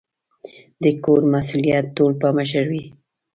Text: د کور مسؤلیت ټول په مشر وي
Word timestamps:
د 0.83 0.85
کور 1.03 1.21
مسؤلیت 1.33 1.85
ټول 1.97 2.11
په 2.21 2.27
مشر 2.37 2.63
وي 2.71 2.85